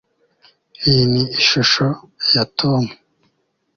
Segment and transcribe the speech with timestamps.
[0.87, 1.85] Iyi ni ishusho
[2.33, 2.83] ya Tom